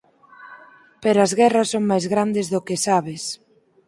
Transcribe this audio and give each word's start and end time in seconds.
Pero 1.03 1.17
as 1.25 1.31
guerras 1.39 1.71
son 1.73 1.83
máis 1.91 2.05
grandes 2.13 2.47
do 2.53 2.59
que 2.67 2.83
sabes. 2.87 3.23